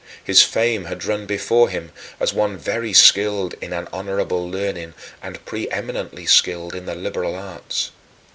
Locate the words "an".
3.71-3.87